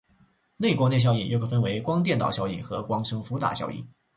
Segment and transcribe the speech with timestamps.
[0.57, 3.87] 内光电效应又可分为光电导效应和光生伏打效应。